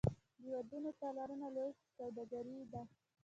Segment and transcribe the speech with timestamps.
[0.41, 2.81] د ودونو تالارونه لویه سوداګري ده